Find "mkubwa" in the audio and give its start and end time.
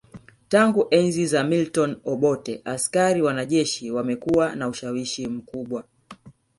5.27-5.83